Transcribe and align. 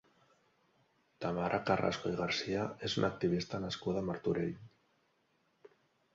Tamara 1.25 1.59
Carrasco 1.67 2.13
i 2.13 2.15
Garcia 2.21 2.65
és 2.89 2.97
una 3.03 3.11
activista 3.15 3.61
nascuda 3.67 4.03
a 4.03 4.09
Martorell. 4.09 4.59